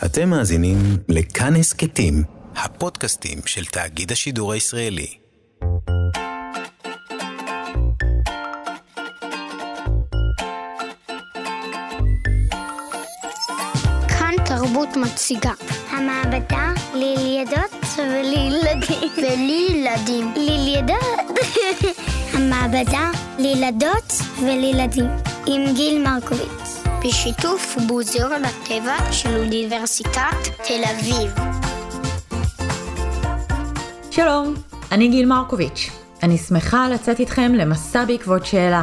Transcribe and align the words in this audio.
אתם 0.00 0.28
מאזינים 0.28 0.76
לכאן 1.08 1.56
הסכתים, 1.56 2.22
הפודקאסטים 2.56 3.38
של 3.46 3.64
תאגיד 3.64 4.12
השידור 4.12 4.52
הישראלי. 4.52 5.06
כאן 14.08 14.34
תרבות 14.44 14.88
מציגה. 14.96 15.52
המעבדה 15.90 16.72
לילדות 16.94 17.84
ולילדים. 17.98 19.10
ולילדים. 19.22 20.34
לילדות. 20.36 21.38
המעבדה 22.34 23.10
לילדות 23.38 24.12
ולילדים. 24.42 25.10
עם 25.46 25.74
גיל 25.74 26.02
מרקוביץ. 26.02 26.61
בשיתוף 27.04 27.76
מוזיאון 27.88 28.44
הטבע 28.44 29.12
של 29.12 29.36
אוניברסיטת 29.36 30.36
תל 30.66 30.82
אביב. 30.90 31.34
שלום, 34.10 34.54
אני 34.92 35.08
גיל 35.08 35.26
מרקוביץ'. 35.26 35.90
אני 36.22 36.38
שמחה 36.38 36.88
לצאת 36.88 37.20
איתכם 37.20 37.52
למסע 37.54 38.04
בעקבות 38.04 38.46
שאלה. 38.46 38.82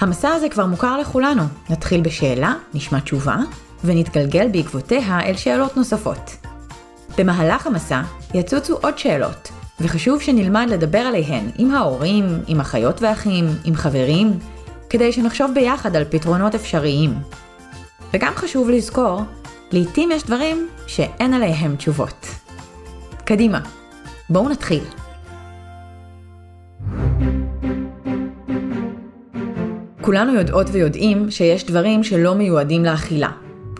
המסע 0.00 0.28
הזה 0.28 0.48
כבר 0.48 0.66
מוכר 0.66 0.98
לכולנו. 0.98 1.42
נתחיל 1.70 2.00
בשאלה, 2.00 2.54
נשמע 2.74 3.00
תשובה, 3.00 3.36
ונתגלגל 3.84 4.48
בעקבותיה 4.48 5.20
אל 5.20 5.36
שאלות 5.36 5.76
נוספות. 5.76 6.36
במהלך 7.18 7.66
המסע 7.66 8.02
יצוצו 8.34 8.76
עוד 8.82 8.98
שאלות, 8.98 9.50
וחשוב 9.80 10.20
שנלמד 10.20 10.66
לדבר 10.70 10.98
עליהן 10.98 11.50
עם 11.58 11.74
ההורים, 11.74 12.42
עם 12.46 12.60
אחיות 12.60 13.02
ואחים, 13.02 13.44
עם 13.64 13.74
חברים, 13.74 14.38
כדי 14.92 15.12
שנחשוב 15.12 15.50
ביחד 15.54 15.96
על 15.96 16.04
פתרונות 16.10 16.54
אפשריים. 16.54 17.14
וגם 18.14 18.32
חשוב 18.36 18.70
לזכור, 18.70 19.20
לעתים 19.72 20.10
יש 20.10 20.24
דברים 20.24 20.68
שאין 20.86 21.34
עליהם 21.34 21.76
תשובות. 21.76 22.26
קדימה, 23.24 23.60
בואו 24.30 24.48
נתחיל. 24.48 24.82
כולנו 30.00 30.34
יודעות 30.34 30.66
ויודעים 30.72 31.30
שיש 31.30 31.64
דברים 31.64 32.02
שלא 32.02 32.34
מיועדים 32.34 32.84
לאכילה, 32.84 33.30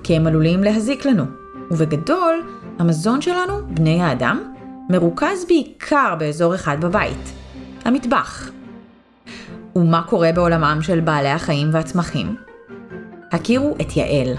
כי 0.03 0.17
הם 0.17 0.27
עלולים 0.27 0.65
להזיק 0.65 1.07
לנו. 1.07 1.25
ובגדול, 1.71 2.43
המזון 2.79 3.21
שלנו, 3.21 3.55
בני 3.69 4.03
האדם, 4.03 4.55
מרוכז 4.91 5.45
בעיקר 5.49 6.15
באזור 6.19 6.55
אחד 6.55 6.81
בבית, 6.81 7.33
המטבח. 7.85 8.51
ומה 9.77 10.03
קורה 10.03 10.33
בעולמם 10.33 10.79
של 10.83 11.01
בעלי 11.01 11.29
החיים 11.29 11.69
והצמחים? 11.73 12.37
הכירו 13.33 13.75
את 13.81 13.97
יעל. 13.97 14.37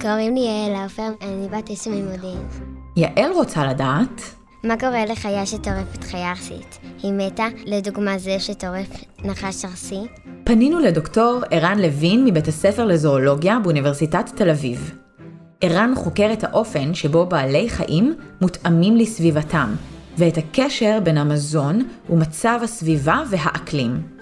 קוראים 0.00 0.34
לי 0.34 0.40
יעל 0.40 0.84
עופר, 0.84 1.08
אני 1.22 1.48
בת 1.48 1.70
עשר 1.70 1.90
ממודיעין. 1.90 2.48
יעל 2.96 3.32
רוצה 3.32 3.66
לדעת 3.66 4.22
מה 4.64 4.76
קורה 4.80 5.04
לחיה 5.04 5.46
שטורפת 5.46 6.04
חיה 6.04 6.30
ארסית? 6.30 6.78
היא 7.02 7.12
מתה, 7.12 7.46
לדוגמה 7.66 8.18
זה 8.18 8.40
שטורף 8.40 9.04
נחש 9.24 9.64
ארסי? 9.64 10.00
פנינו 10.44 10.78
לדוקטור 10.78 11.40
ערן 11.50 11.78
לוין 11.78 12.24
מבית 12.24 12.48
הספר 12.48 12.84
לזואולוגיה 12.84 13.58
באוניברסיטת 13.58 14.30
תל 14.34 14.50
אביב. 14.50 14.94
ערן 15.60 15.92
חוקר 15.96 16.30
את 16.32 16.44
האופן 16.44 16.94
שבו 16.94 17.26
בעלי 17.26 17.68
חיים 17.70 18.14
מותאמים 18.40 18.96
לסביבתם, 18.96 19.74
ואת 20.18 20.38
הקשר 20.38 20.98
בין 21.02 21.18
המזון 21.18 21.88
ומצב 22.10 22.60
הסביבה 22.62 23.22
והאקלים. 23.30 24.15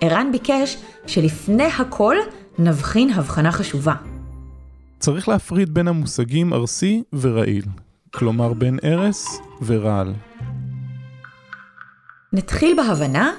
ערן 0.00 0.32
ביקש 0.32 0.76
שלפני 1.06 1.64
הכל 1.78 2.16
נבחין 2.58 3.10
הבחנה 3.10 3.52
חשובה. 3.52 3.94
צריך 4.98 5.28
להפריד 5.28 5.74
בין 5.74 5.88
המושגים 5.88 6.52
ארסי 6.52 7.02
ורעיל, 7.12 7.64
כלומר 8.10 8.52
בין 8.52 8.78
ארס 8.84 9.40
ורעל. 9.62 10.14
נתחיל 12.32 12.76
בהבנה 12.76 13.32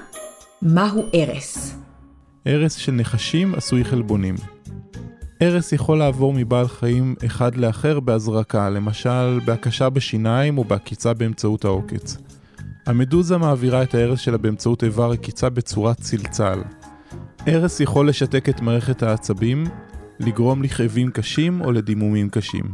מהו 0.62 1.06
ארס. 1.14 1.76
ארס 2.46 2.74
של 2.74 2.92
נחשים 2.92 3.54
עשוי 3.54 3.84
חלבונים. 3.84 4.34
ארס 5.42 5.72
יכול 5.72 5.98
לעבור 5.98 6.32
מבעל 6.32 6.68
חיים 6.68 7.14
אחד 7.26 7.56
לאחר 7.56 8.00
בהזרקה, 8.00 8.70
למשל 8.70 9.40
בהקשה 9.44 9.90
בשיניים 9.90 10.58
או 10.58 10.64
בעקיצה 10.64 11.14
באמצעות 11.14 11.64
העוקץ. 11.64 12.16
המדוזה 12.86 13.38
מעבירה 13.38 13.82
את 13.82 13.94
הארס 13.94 14.20
שלה 14.20 14.38
באמצעות 14.38 14.84
איבר 14.84 15.10
עקיצה 15.10 15.50
בצורת 15.50 16.00
צלצל. 16.00 16.62
ארס 17.48 17.80
יכול 17.80 18.08
לשתק 18.08 18.48
את 18.48 18.60
מערכת 18.60 19.02
העצבים, 19.02 19.64
לגרום 20.20 20.62
לכאבים 20.62 21.10
קשים 21.10 21.60
או 21.60 21.72
לדימומים 21.72 22.28
קשים. 22.28 22.64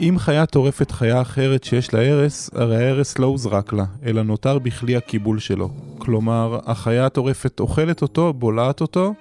אם 0.00 0.14
חיה 0.18 0.46
טורפת 0.46 0.90
חיה 0.90 1.20
אחרת 1.20 1.64
שיש 1.64 1.94
לה 1.94 2.00
ארס, 2.00 2.50
הרי 2.54 2.76
הארס 2.76 3.18
לא 3.18 3.26
הוזרק 3.26 3.72
לה, 3.72 3.84
אלא 4.06 4.22
נותר 4.22 4.58
בכלי 4.58 4.96
הקיבול 4.96 5.38
שלו. 5.38 5.70
כלומר, 5.98 6.58
החיה 6.66 7.06
הטורפת 7.06 7.60
אוכלת 7.60 8.02
אותו, 8.02 8.32
בולעת 8.32 8.80
אותו, 8.80 9.14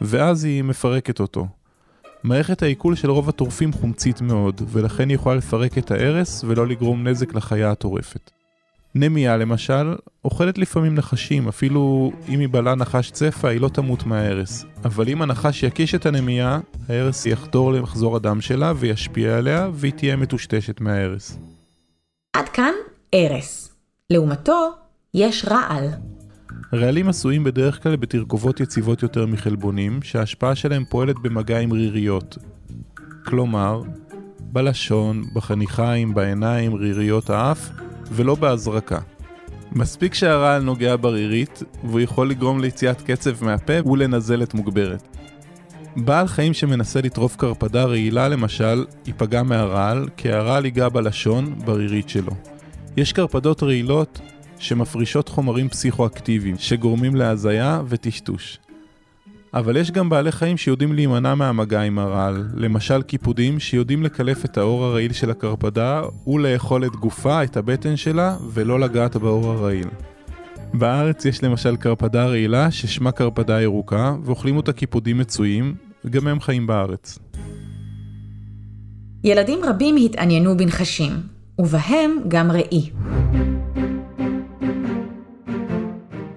ואז 0.00 0.44
היא 0.44 0.62
מפרקת 0.64 1.20
אותו. 1.20 1.46
מערכת 2.24 2.62
העיכול 2.62 2.94
של 2.94 3.10
רוב 3.10 3.28
הטורפים 3.28 3.72
חומצית 3.72 4.20
מאוד, 4.20 4.62
ולכן 4.68 5.08
היא 5.08 5.14
יכולה 5.14 5.36
לפרק 5.36 5.78
את 5.78 5.90
הארס 5.90 6.44
ולא 6.44 6.66
לגרום 6.66 7.08
נזק 7.08 7.34
לחיה 7.34 7.70
הטורפת. 7.70 8.37
נמיה 8.94 9.36
למשל, 9.36 9.94
אוכלת 10.24 10.58
לפעמים 10.58 10.94
נחשים, 10.94 11.48
אפילו 11.48 12.12
אם 12.28 12.40
היא 12.40 12.48
בלעה 12.48 12.74
נחש 12.74 13.10
צפה, 13.10 13.48
היא 13.48 13.60
לא 13.60 13.68
תמות 13.68 14.06
מההרס. 14.06 14.64
אבל 14.84 15.08
אם 15.08 15.22
הנחש 15.22 15.62
יקיש 15.62 15.94
את 15.94 16.06
הנמיה, 16.06 16.60
ההרס 16.88 17.26
יחדור 17.26 17.72
למחזור 17.72 18.16
הדם 18.16 18.40
שלה 18.40 18.72
וישפיע 18.76 19.38
עליה, 19.38 19.68
והיא 19.72 19.92
תהיה 19.92 20.16
מטושטשת 20.16 20.80
מההרס. 20.80 21.38
עד 22.32 22.48
כאן 22.48 22.72
ארס. 23.14 23.74
לעומתו, 24.10 24.70
יש 25.14 25.44
רעל. 25.44 25.88
רעלים 26.74 27.08
עשויים 27.08 27.44
בדרך 27.44 27.82
כלל 27.82 27.96
בתרכובות 27.96 28.60
יציבות 28.60 29.02
יותר 29.02 29.26
מחלבונים, 29.26 30.02
שההשפעה 30.02 30.54
שלהם 30.54 30.84
פועלת 30.84 31.16
במגע 31.22 31.58
עם 31.58 31.72
ריריות. 31.72 32.38
כלומר, 33.26 33.82
בלשון, 34.40 35.24
בחניכיים, 35.34 36.14
בעיניים, 36.14 36.74
ריריות 36.74 37.30
האף, 37.30 37.70
ולא 38.12 38.34
בהזרקה. 38.34 38.98
מספיק 39.72 40.14
שהרעל 40.14 40.62
נוגע 40.62 40.96
ברירית, 40.96 41.62
והוא 41.84 42.00
יכול 42.00 42.30
לגרום 42.30 42.60
ליציאת 42.60 43.02
קצב 43.02 43.44
מהפה 43.44 43.88
ולנזלת 43.88 44.54
מוגברת. 44.54 45.02
בעל 45.96 46.26
חיים 46.26 46.54
שמנסה 46.54 47.00
לטרוף 47.00 47.36
קרפדה 47.36 47.84
רעילה 47.84 48.28
למשל, 48.28 48.84
ייפגע 49.06 49.42
מהרעל, 49.42 50.08
כי 50.16 50.32
הרעל 50.32 50.64
ייגע 50.64 50.88
בלשון, 50.88 51.54
ברירית 51.64 52.08
שלו. 52.08 52.32
יש 52.96 53.12
קרפדות 53.12 53.62
רעילות 53.62 54.20
שמפרישות 54.58 55.28
חומרים 55.28 55.68
פסיכואקטיביים, 55.68 56.56
שגורמים 56.58 57.16
להזיה 57.16 57.82
וטשטוש. 57.88 58.58
אבל 59.54 59.76
יש 59.76 59.90
גם 59.90 60.08
בעלי 60.08 60.32
חיים 60.32 60.56
שיודעים 60.56 60.92
להימנע 60.92 61.34
מהמגע 61.34 61.80
עם 61.80 61.98
הרעל, 61.98 62.44
למשל 62.54 63.02
קיפודים 63.02 63.60
שיודעים 63.60 64.02
לקלף 64.02 64.44
את 64.44 64.58
העור 64.58 64.84
הרעיל 64.84 65.12
של 65.12 65.30
הקרפדה 65.30 66.02
ולאכול 66.26 66.84
את 66.84 66.96
גופה, 66.96 67.44
את 67.44 67.56
הבטן 67.56 67.96
שלה, 67.96 68.36
ולא 68.52 68.80
לגעת 68.80 69.16
בעור 69.16 69.46
הרעיל. 69.46 69.88
בארץ 70.74 71.24
יש 71.24 71.44
למשל 71.44 71.76
קרפדה 71.76 72.26
רעילה 72.26 72.70
ששמה 72.70 73.12
קרפדה 73.12 73.62
ירוקה, 73.62 74.14
ואוכלים 74.24 74.56
אותה 74.56 74.72
קיפודים 74.72 75.18
מצויים, 75.18 75.74
וגם 76.04 76.26
הם 76.26 76.40
חיים 76.40 76.66
בארץ. 76.66 77.18
ילדים 79.24 79.58
רבים 79.64 79.96
התעניינו 79.96 80.56
בנחשים, 80.56 81.12
ובהם 81.58 82.16
גם 82.28 82.50
ראי. 82.50 82.90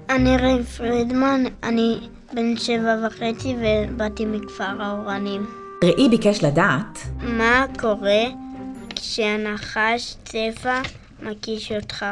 אני 0.09 0.37
רי 0.37 0.63
פרידמן, 0.63 1.43
אני 1.63 1.99
בן 2.35 2.57
שבע 2.57 2.95
וחצי 3.07 3.55
ובאתי 3.59 4.25
מכפר 4.25 4.81
האורנים. 4.81 5.45
ראי 5.83 6.09
ביקש 6.09 6.43
לדעת 6.43 6.99
מה 7.23 7.65
קורה 7.79 8.23
כשהנחש 8.95 10.15
צפה 10.23 10.79
מקיש 11.21 11.71
אותך? 11.71 12.05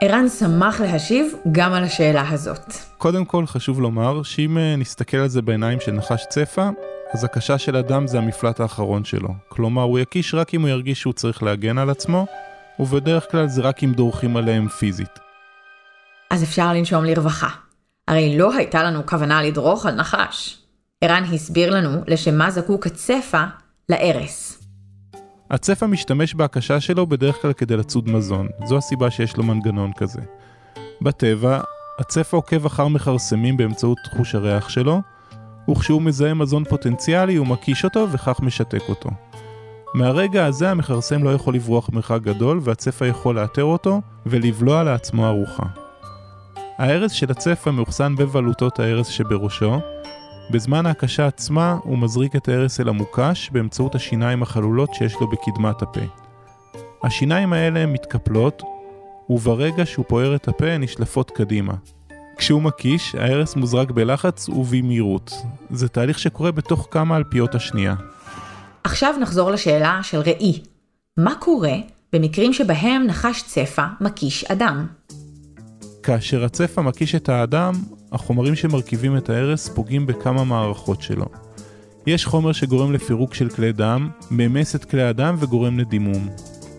ערן 0.00 0.28
שמח 0.28 0.80
להשיב 0.80 1.34
גם 1.52 1.72
על 1.72 1.84
השאלה 1.84 2.28
הזאת. 2.30 2.72
קודם 2.98 3.24
כל 3.24 3.46
חשוב 3.46 3.80
לומר 3.80 4.22
שאם 4.22 4.58
אה, 4.58 4.76
נסתכל 4.76 5.16
על 5.16 5.28
זה 5.28 5.42
בעיניים 5.42 5.80
של 5.80 5.92
נחש 5.92 6.24
צפה, 6.28 6.68
אז 7.12 7.24
הקשה 7.24 7.58
של 7.58 7.76
אדם 7.76 8.06
זה 8.06 8.18
המפלט 8.18 8.60
האחרון 8.60 9.04
שלו. 9.04 9.28
כלומר, 9.48 9.82
הוא 9.82 9.98
יקיש 9.98 10.34
רק 10.34 10.54
אם 10.54 10.60
הוא 10.60 10.68
ירגיש 10.68 11.00
שהוא 11.00 11.12
צריך 11.12 11.42
להגן 11.42 11.78
על 11.78 11.90
עצמו, 11.90 12.26
ובדרך 12.80 13.30
כלל 13.30 13.48
זה 13.48 13.62
רק 13.62 13.84
אם 13.84 13.92
דורכים 13.92 14.36
עליהם 14.36 14.68
פיזית. 14.68 15.18
אז 16.30 16.42
אפשר 16.42 16.72
לנשום 16.72 17.04
לרווחה. 17.04 17.65
הרי 18.08 18.38
לא 18.38 18.56
הייתה 18.56 18.82
לנו 18.82 19.06
כוונה 19.06 19.42
לדרוך 19.42 19.86
על 19.86 19.94
נחש. 19.94 20.58
ערן 21.00 21.24
הסביר 21.24 21.74
לנו 21.74 22.02
לשם 22.06 22.38
מה 22.38 22.50
זקוק 22.50 22.86
הצפה 22.86 23.44
לארס. 23.88 24.62
הצפה 25.50 25.86
משתמש 25.86 26.34
בהקשה 26.34 26.80
שלו 26.80 27.06
בדרך 27.06 27.42
כלל 27.42 27.52
כדי 27.52 27.76
לצוד 27.76 28.08
מזון, 28.08 28.48
זו 28.64 28.76
הסיבה 28.76 29.10
שיש 29.10 29.36
לו 29.36 29.44
מנגנון 29.44 29.92
כזה. 29.96 30.20
בטבע, 31.02 31.60
הצפה 31.98 32.36
עוקב 32.36 32.66
אחר 32.66 32.88
מכרסמים 32.88 33.56
באמצעות 33.56 33.98
חוש 34.16 34.34
הריח 34.34 34.68
שלו, 34.68 35.00
וכשהוא 35.70 36.02
מזהה 36.02 36.34
מזון 36.34 36.64
פוטנציאלי 36.64 37.36
הוא 37.36 37.46
מקיש 37.46 37.84
אותו 37.84 38.06
וכך 38.12 38.40
משתק 38.40 38.82
אותו. 38.88 39.10
מהרגע 39.94 40.46
הזה 40.46 40.70
המכרסם 40.70 41.24
לא 41.24 41.30
יכול 41.30 41.54
לברוח 41.54 41.90
מרחק 41.92 42.20
גדול 42.22 42.60
והצפה 42.62 43.06
יכול 43.06 43.34
לאתר 43.34 43.64
אותו 43.64 44.00
ולבלוע 44.26 44.82
לעצמו 44.82 45.26
ארוחה. 45.26 45.85
הארס 46.78 47.12
של 47.12 47.30
הצפה 47.30 47.70
מאוחסן 47.70 48.16
בבלוטות 48.16 48.80
הארס 48.80 49.06
שבראשו. 49.06 49.80
בזמן 50.50 50.86
ההקשה 50.86 51.26
עצמה 51.26 51.76
הוא 51.82 51.98
מזריק 51.98 52.36
את 52.36 52.48
הארס 52.48 52.80
אל 52.80 52.88
המוקש 52.88 53.50
באמצעות 53.52 53.94
השיניים 53.94 54.42
החלולות 54.42 54.94
שיש 54.94 55.14
לו 55.20 55.30
בקדמת 55.30 55.82
הפה. 55.82 56.00
השיניים 57.02 57.52
האלה 57.52 57.86
מתקפלות, 57.86 58.62
וברגע 59.30 59.86
שהוא 59.86 60.04
פוער 60.08 60.36
את 60.36 60.48
הפה 60.48 60.66
הן 60.66 60.82
נשלפות 60.82 61.30
קדימה. 61.30 61.74
כשהוא 62.36 62.62
מקיש, 62.62 63.14
הארס 63.14 63.56
מוזרק 63.56 63.90
בלחץ 63.90 64.48
ובמהירות. 64.48 65.32
זה 65.70 65.88
תהליך 65.88 66.18
שקורה 66.18 66.52
בתוך 66.52 66.88
כמה 66.90 67.16
אלפיות 67.16 67.54
השנייה. 67.54 67.94
עכשיו 68.84 69.14
נחזור 69.20 69.50
לשאלה 69.50 70.00
של 70.02 70.18
ראי. 70.18 70.62
מה 71.16 71.34
קורה 71.34 71.74
במקרים 72.12 72.52
שבהם 72.52 73.02
נחש 73.06 73.42
צפה 73.42 73.84
מקיש 74.00 74.44
אדם? 74.44 74.86
כאשר 76.06 76.44
הצפה 76.44 76.82
מקיש 76.82 77.14
את 77.14 77.28
האדם, 77.28 77.74
החומרים 78.12 78.54
שמרכיבים 78.54 79.16
את 79.16 79.30
הארס 79.30 79.68
פוגעים 79.68 80.06
בכמה 80.06 80.44
מערכות 80.44 81.02
שלו. 81.02 81.26
יש 82.06 82.26
חומר 82.26 82.52
שגורם 82.52 82.92
לפירוק 82.92 83.34
של 83.34 83.48
כלי 83.48 83.72
דם, 83.72 84.10
ממס 84.30 84.76
את 84.76 84.84
כלי 84.84 85.02
הדם 85.02 85.36
וגורם 85.38 85.78
לדימום. 85.78 86.28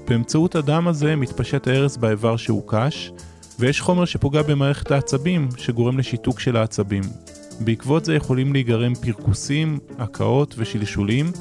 באמצעות 0.08 0.56
הדם 0.56 0.88
הזה 0.88 1.16
מתפשט 1.16 1.68
הארס 1.68 1.98
באיבר 1.98 2.38
שהוקש, 2.38 3.12
ויש 3.60 3.82
חומר 3.82 4.06
שפוגע 4.06 4.42
במערכת 4.42 4.92
העצבים, 4.92 5.50
שגורם 5.58 5.98
לשיתוק 5.98 6.40
של 6.40 6.58
העצבים. 6.58 7.04
בעקבות 7.60 8.06
זה 8.06 8.16
יכולים 8.16 8.54
להיגרם 8.54 8.96
פרכוסים, 8.96 9.80
הקאות 9.98 10.56
ושלשולים, 10.58 11.32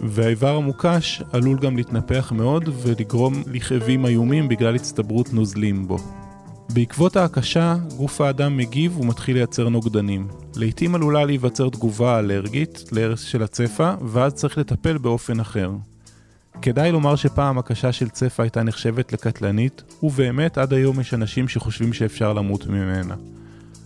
והאיבר 0.00 0.56
המוקש 0.56 1.22
עלול 1.32 1.58
גם 1.58 1.76
להתנפח 1.76 2.32
מאוד 2.36 2.68
ולגרום 2.82 3.42
לכאבים 3.46 4.06
איומים 4.06 4.48
בגלל 4.48 4.74
הצטברות 4.74 5.32
נוזלים 5.32 5.88
בו. 5.88 6.21
בעקבות 6.70 7.16
ההקשה, 7.16 7.76
גוף 7.96 8.20
האדם 8.20 8.56
מגיב 8.56 9.00
ומתחיל 9.00 9.36
לייצר 9.36 9.68
נוגדנים. 9.68 10.28
לעתים 10.56 10.94
עלולה 10.94 11.24
להיווצר 11.24 11.68
תגובה 11.68 12.18
אלרגית 12.18 12.84
להרס 12.92 13.20
של 13.20 13.42
הצפה, 13.42 13.92
ואז 14.08 14.34
צריך 14.34 14.58
לטפל 14.58 14.98
באופן 14.98 15.40
אחר. 15.40 15.70
כדאי 16.62 16.92
לומר 16.92 17.16
שפעם 17.16 17.58
הקשה 17.58 17.92
של 17.92 18.08
צפה 18.08 18.42
הייתה 18.42 18.62
נחשבת 18.62 19.12
לקטלנית, 19.12 19.82
ובאמת 20.02 20.58
עד 20.58 20.72
היום 20.72 21.00
יש 21.00 21.14
אנשים 21.14 21.48
שחושבים 21.48 21.92
שאפשר 21.92 22.32
למות 22.32 22.66
ממנה. 22.66 23.14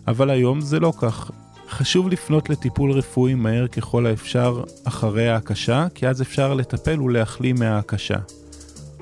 אבל 0.08 0.30
היום 0.30 0.60
זה 0.60 0.80
לא 0.80 0.92
כך. 0.98 1.30
חשוב 1.68 2.08
לפנות 2.08 2.50
לטיפול 2.50 2.92
רפואי 2.92 3.34
מהר 3.34 3.66
ככל 3.66 4.06
האפשר 4.06 4.64
אחרי 4.84 5.28
ההקשה, 5.28 5.86
כי 5.94 6.08
אז 6.08 6.22
אפשר 6.22 6.54
לטפל 6.54 7.00
ולהחלים 7.00 7.56
מההקשה. 7.58 8.18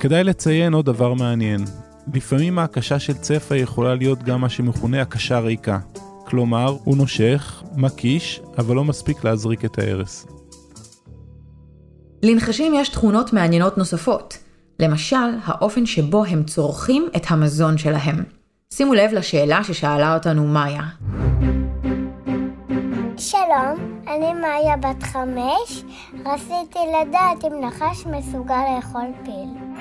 כדאי 0.01 0.25
לציין 0.25 0.75
עוד 0.75 0.87
דבר 0.87 1.15
מעניין. 1.15 1.65
לפעמים 2.15 2.59
ההקשה 2.59 2.99
של 2.99 3.15
צפה 3.15 3.57
יכולה 3.57 3.95
להיות 3.95 4.23
גם 4.23 4.41
מה 4.41 4.49
שמכונה 4.49 5.03
הקשה 5.03 5.39
ריקה. 5.39 5.79
כלומר, 6.25 6.77
הוא 6.85 6.97
נושך, 6.97 7.63
מקיש, 7.77 8.41
אבל 8.59 8.77
לא 8.77 8.85
מספיק 8.85 9.25
להזריק 9.25 9.65
את 9.65 9.79
ההרס. 9.79 10.27
לנחשים 12.23 12.75
יש 12.77 12.89
תכונות 12.89 13.33
מעניינות 13.33 13.79
נוספות. 13.79 14.39
למשל, 14.81 15.17
האופן 15.45 15.87
שבו 15.87 16.25
הם 16.25 16.45
צורכים 16.45 17.09
את 17.17 17.23
המזון 17.29 17.79
שלהם. 17.79 18.25
שימו 18.75 18.95
לב 18.95 19.13
לשאלה 19.13 19.65
ששאלה 19.65 20.15
אותנו 20.15 20.47
מאיה. 20.47 20.83
שלום, 23.17 24.01
אני 24.09 24.33
מאיה 24.41 24.77
בת 24.77 25.03
חמש. 25.03 25.85
רציתי 26.27 26.79
לדעת 27.01 27.45
אם 27.45 27.65
נחש 27.65 28.07
מסוגל 28.07 28.63
לאכול 28.77 29.07
פיל. 29.25 29.81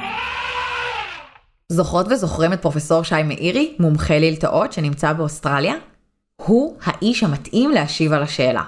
זוכרות 1.70 2.06
וזוכרים 2.12 2.54
את 2.54 2.62
פרופסור 2.62 3.04
שי 3.04 3.24
מאירי, 3.24 3.76
מומחה 3.80 4.20
ללטאות 4.20 4.74
שנמצא 4.74 5.14
באוסטרליה? 5.14 5.74
הוא 6.36 6.78
האיש 6.84 7.24
המתאים 7.24 7.72
להשיב 7.72 8.14
על 8.14 8.24
השאלה. 8.24 8.64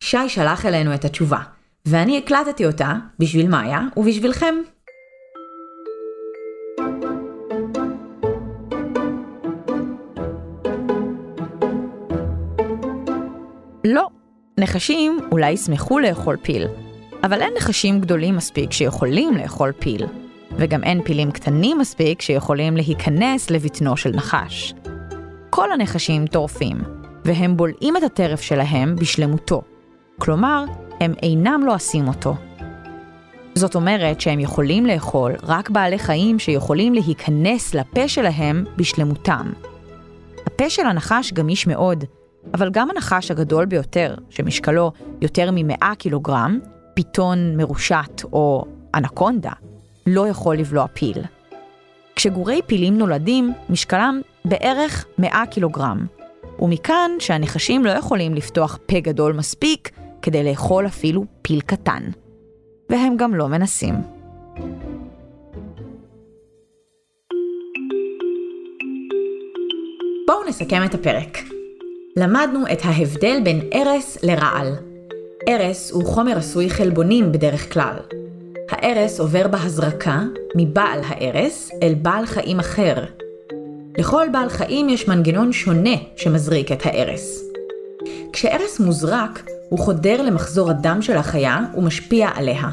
שי 0.00 0.28
שלח 0.28 0.66
אלינו 0.66 0.94
את 0.94 1.04
התשובה, 1.04 1.38
ואני 1.86 2.18
הקלטתי 2.18 2.66
אותה 2.66 2.92
בשביל 3.18 3.48
מאיה 3.48 3.80
ובשבילכם. 3.96 4.54
לא, 13.84 14.08
נחשים 14.58 15.18
אולי 15.32 15.50
ישמחו 15.50 15.98
לאכול 15.98 16.36
פיל, 16.42 16.66
אבל 17.24 17.42
אין 17.42 17.52
נחשים 17.56 18.00
גדולים 18.00 18.36
מספיק 18.36 18.72
שיכולים 18.72 19.36
לאכול 19.36 19.72
פיל, 19.78 20.06
וגם 20.58 20.84
אין 20.84 21.02
פילים 21.02 21.30
קטנים 21.30 21.78
מספיק 21.78 22.22
שיכולים 22.22 22.76
להיכנס 22.76 23.50
לבטנו 23.50 23.96
של 23.96 24.10
נחש. 24.10 24.74
כל 25.50 25.72
הנחשים 25.72 26.26
טורפים, 26.26 26.76
והם 27.24 27.56
בולעים 27.56 27.96
את 27.96 28.02
הטרף 28.02 28.40
שלהם 28.40 28.96
בשלמותו. 28.96 29.62
כלומר, 30.20 30.64
הם 31.00 31.14
אינם 31.22 31.62
לועסים 31.66 32.08
אותו. 32.08 32.34
זאת 33.54 33.74
אומרת 33.74 34.20
שהם 34.20 34.40
יכולים 34.40 34.86
לאכול 34.86 35.32
רק 35.42 35.70
בעלי 35.70 35.98
חיים 35.98 36.38
שיכולים 36.38 36.94
להיכנס 36.94 37.74
לפה 37.74 38.08
שלהם 38.08 38.64
בשלמותם. 38.76 39.52
הפה 40.46 40.70
של 40.70 40.86
הנחש 40.86 41.32
גמיש 41.32 41.66
מאוד, 41.66 42.04
אבל 42.54 42.70
גם 42.70 42.90
הנחש 42.90 43.30
הגדול 43.30 43.64
ביותר, 43.64 44.14
שמשקלו 44.30 44.92
יותר 45.20 45.50
מ-100 45.50 45.94
קילוגרם, 45.98 46.58
פיתון 46.94 47.56
מרושט 47.56 48.22
או 48.32 48.64
אנקונדה, 48.94 49.52
לא 50.06 50.28
יכול 50.28 50.56
לבלוע 50.56 50.86
פיל. 50.86 51.18
כשגורי 52.16 52.60
פילים 52.66 52.98
נולדים, 52.98 53.52
משקלם 53.70 54.20
בערך 54.44 55.06
100 55.18 55.46
קילוגרם, 55.50 56.06
ומכאן 56.58 57.10
שהנחשים 57.18 57.84
לא 57.84 57.90
יכולים 57.90 58.34
לפתוח 58.34 58.78
פה 58.86 59.00
גדול 59.00 59.32
מספיק 59.32 59.90
כדי 60.22 60.44
לאכול 60.44 60.86
אפילו 60.86 61.24
פיל 61.42 61.60
קטן. 61.60 62.02
והם 62.90 63.16
גם 63.16 63.34
לא 63.34 63.48
מנסים. 63.48 63.94
בואו 70.26 70.48
נסכם 70.48 70.84
את 70.84 70.94
הפרק. 70.94 71.38
למדנו 72.16 72.60
את 72.72 72.78
ההבדל 72.84 73.40
בין 73.44 73.60
ארס 73.74 74.18
לרעל. 74.22 74.72
ארס 75.48 75.90
הוא 75.90 76.06
חומר 76.06 76.38
עשוי 76.38 76.70
חלבונים 76.70 77.32
בדרך 77.32 77.72
כלל. 77.72 78.21
הארס 78.72 79.20
עובר 79.20 79.48
בהזרקה 79.48 80.22
מבעל 80.56 81.00
הארס 81.06 81.70
אל 81.82 81.94
בעל 81.94 82.26
חיים 82.26 82.58
אחר. 82.58 82.94
לכל 83.98 84.26
בעל 84.32 84.48
חיים 84.48 84.88
יש 84.88 85.08
מנגנון 85.08 85.52
שונה 85.52 85.94
שמזריק 86.16 86.72
את 86.72 86.86
הארס. 86.86 87.42
כשארס 88.32 88.80
מוזרק, 88.80 89.42
הוא 89.68 89.78
חודר 89.78 90.22
למחזור 90.22 90.70
הדם 90.70 91.02
של 91.02 91.16
החיה 91.16 91.60
ומשפיע 91.76 92.28
עליה. 92.34 92.70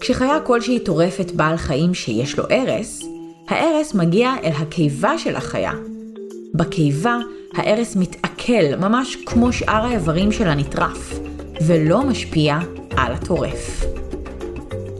כשחיה 0.00 0.40
כלשהי 0.40 0.78
טורפת 0.78 1.30
בעל 1.30 1.56
חיים 1.56 1.94
שיש 1.94 2.38
לו 2.38 2.44
ארס, 2.50 3.02
הארס 3.48 3.94
מגיע 3.94 4.34
אל 4.44 4.52
הקיבה 4.58 5.18
של 5.18 5.36
החיה. 5.36 5.72
בקיבה 6.54 7.18
הארס 7.54 7.96
מתעכל 7.96 8.76
ממש 8.78 9.16
כמו 9.26 9.52
שאר 9.52 9.84
האיברים 9.84 10.32
של 10.32 10.48
הנטרף, 10.48 11.18
ולא 11.60 12.02
משפיע 12.02 12.58
על 12.96 13.12
הטורף. 13.12 13.95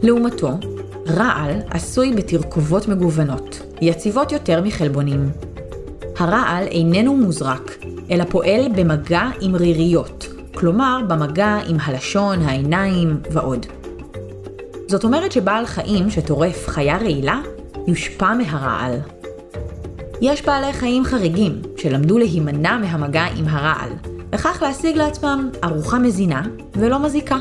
לעומתו, 0.03 0.51
רעל 1.07 1.51
עשוי 1.69 2.13
בתרכובות 2.13 2.87
מגוונות, 2.87 3.61
יציבות 3.81 4.31
יותר 4.31 4.61
מחלבונים. 4.61 5.29
הרעל 6.17 6.63
איננו 6.63 7.15
מוזרק, 7.17 7.77
אלא 8.11 8.23
פועל 8.23 8.67
במגע 8.75 9.29
עם 9.41 9.55
ריריות, 9.55 10.27
כלומר 10.55 10.99
במגע 11.07 11.57
עם 11.67 11.77
הלשון, 11.83 12.41
העיניים 12.41 13.17
ועוד. 13.31 13.65
זאת 14.87 15.03
אומרת 15.03 15.31
שבעל 15.31 15.65
חיים 15.65 16.09
שטורף 16.09 16.67
חיה 16.67 16.97
רעילה, 16.97 17.41
יושפע 17.87 18.33
מהרעל. 18.33 18.99
יש 20.21 20.45
בעלי 20.45 20.73
חיים 20.73 21.05
חריגים 21.05 21.61
שלמדו 21.77 22.17
להימנע 22.17 22.77
מהמגע 22.77 23.25
עם 23.35 23.45
הרעל, 23.47 23.89
וכך 24.31 24.59
להשיג 24.61 24.97
לעצמם 24.97 25.49
ארוחה 25.63 25.99
מזינה 25.99 26.41
ולא 26.75 26.99
מזיקה. 26.99 27.37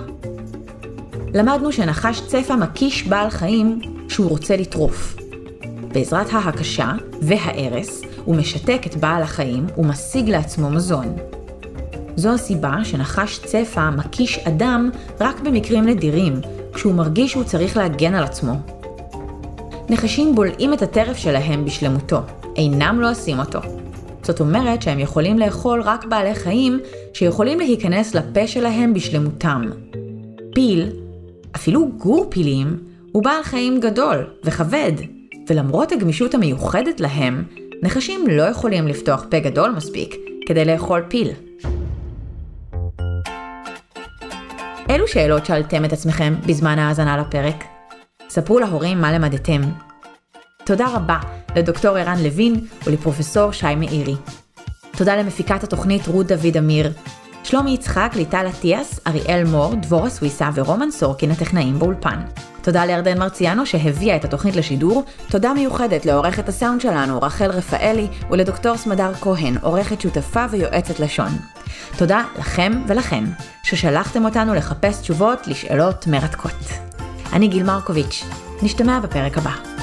למדנו 1.36 1.72
שנחש 1.72 2.20
צפה 2.26 2.56
מקיש 2.56 3.06
בעל 3.06 3.30
חיים 3.30 3.80
שהוא 4.08 4.28
רוצה 4.28 4.56
לטרוף. 4.56 5.16
בעזרת 5.92 6.26
ההקשה 6.32 6.92
והארס 7.22 8.02
הוא 8.24 8.36
משתק 8.36 8.82
את 8.86 8.96
בעל 8.96 9.22
החיים 9.22 9.66
ומשיג 9.78 10.30
לעצמו 10.30 10.70
מזון. 10.70 11.16
זו 12.16 12.34
הסיבה 12.34 12.76
שנחש 12.84 13.38
צפה 13.38 13.90
מקיש 13.90 14.38
אדם 14.38 14.90
רק 15.20 15.40
במקרים 15.40 15.84
נדירים, 15.84 16.40
כשהוא 16.74 16.94
מרגיש 16.94 17.30
שהוא 17.30 17.44
צריך 17.44 17.76
להגן 17.76 18.14
על 18.14 18.24
עצמו. 18.24 18.54
נחשים 19.88 20.34
בולעים 20.34 20.72
את 20.72 20.82
הטרף 20.82 21.16
שלהם 21.16 21.64
בשלמותו, 21.64 22.20
אינם 22.56 23.00
לועסים 23.00 23.38
אותו. 23.38 23.60
זאת 24.22 24.40
אומרת 24.40 24.82
שהם 24.82 24.98
יכולים 24.98 25.38
לאכול 25.38 25.82
רק 25.82 26.04
בעלי 26.04 26.34
חיים 26.34 26.80
שיכולים 27.12 27.58
להיכנס 27.58 28.14
לפה 28.14 28.46
שלהם 28.46 28.94
בשלמותם. 28.94 29.62
פיל 30.54 31.05
אפילו 31.56 31.88
גור 31.88 32.26
פילים 32.30 32.78
הוא 33.12 33.22
בעל 33.22 33.42
חיים 33.42 33.80
גדול 33.80 34.26
וכבד, 34.44 34.92
ולמרות 35.48 35.92
הגמישות 35.92 36.34
המיוחדת 36.34 37.00
להם, 37.00 37.44
נחשים 37.82 38.26
לא 38.30 38.42
יכולים 38.42 38.88
לפתוח 38.88 39.24
פה 39.30 39.38
גדול 39.38 39.70
מספיק 39.70 40.14
כדי 40.46 40.64
לאכול 40.64 41.02
פיל. 41.08 41.30
אילו 44.88 45.08
שאלות 45.08 45.46
שאלתם 45.46 45.84
את 45.84 45.92
עצמכם 45.92 46.34
בזמן 46.46 46.78
ההאזנה 46.78 47.16
לפרק? 47.16 47.64
ספרו 48.28 48.58
להורים 48.58 49.00
מה 49.00 49.12
למדתם. 49.12 49.60
תודה 50.64 50.86
רבה 50.94 51.18
לדוקטור 51.56 51.96
ערן 51.96 52.18
לוין 52.22 52.66
ולפרופסור 52.86 53.52
שי 53.52 53.74
מאירי. 53.74 54.14
תודה 54.96 55.16
למפיקת 55.16 55.64
התוכנית 55.64 56.06
רות 56.06 56.26
דוד 56.26 56.56
אמיר. 56.56 56.92
שלומי 57.46 57.70
יצחק, 57.70 58.12
ליטל 58.16 58.46
אטיאס, 58.48 59.00
אריאל 59.06 59.44
מור, 59.44 59.74
דבורה 59.74 60.10
סוויסה 60.10 60.50
ורומן 60.54 60.90
סורקין 60.90 61.30
הטכנאים 61.30 61.78
באולפן. 61.78 62.20
תודה 62.62 62.84
לירדן 62.84 63.18
מרציאנו 63.18 63.66
שהביאה 63.66 64.16
את 64.16 64.24
התוכנית 64.24 64.56
לשידור. 64.56 65.04
תודה 65.30 65.52
מיוחדת 65.54 66.06
לעורכת 66.06 66.48
הסאונד 66.48 66.80
שלנו, 66.80 67.22
רחל 67.22 67.50
רפאלי, 67.50 68.08
ולדוקטור 68.30 68.76
סמדר 68.76 69.14
כהן, 69.14 69.56
עורכת 69.62 70.00
שותפה 70.00 70.44
ויועצת 70.50 71.00
לשון. 71.00 71.30
תודה 71.96 72.24
לכם 72.38 72.72
ולכן, 72.86 73.24
ששלחתם 73.62 74.24
אותנו 74.24 74.54
לחפש 74.54 75.00
תשובות 75.00 75.46
לשאלות 75.46 76.06
מרתקות. 76.06 76.64
אני 77.32 77.48
גיל 77.48 77.62
מרקוביץ', 77.62 78.24
נשתמע 78.62 79.00
בפרק 79.00 79.38
הבא. 79.38 79.75